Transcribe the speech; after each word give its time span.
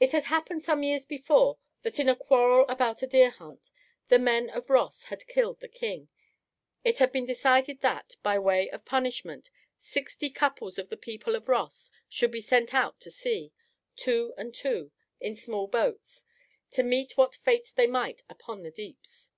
It 0.00 0.10
had 0.10 0.24
happened 0.24 0.64
some 0.64 0.82
years 0.82 1.04
before 1.06 1.58
that 1.82 2.00
in 2.00 2.08
a 2.08 2.16
quarrel 2.16 2.64
about 2.68 3.00
a 3.00 3.06
deer 3.06 3.30
hunt, 3.30 3.70
the 4.08 4.18
men 4.18 4.50
of 4.50 4.68
Ross 4.70 5.04
had 5.04 5.28
killed 5.28 5.60
the 5.60 5.68
king. 5.68 6.08
It 6.82 6.98
had 6.98 7.12
been 7.12 7.26
decided 7.26 7.80
that, 7.80 8.16
by 8.24 8.40
way 8.40 8.68
of 8.70 8.84
punishment, 8.84 9.50
sixty 9.78 10.30
couples 10.30 10.80
of 10.80 10.88
the 10.88 10.96
people 10.96 11.36
of 11.36 11.46
Ross 11.48 11.92
should 12.08 12.32
be 12.32 12.40
sent 12.40 12.74
out 12.74 12.98
to 13.02 13.10
sea, 13.12 13.52
two 13.94 14.34
and 14.36 14.52
two, 14.52 14.90
in 15.20 15.36
small 15.36 15.68
boats, 15.68 16.24
to 16.72 16.82
meet 16.82 17.16
what 17.16 17.36
fate 17.36 17.70
they 17.76 17.86
might 17.86 18.24
upon 18.28 18.64
the 18.64 18.70
deeps. 18.72 19.30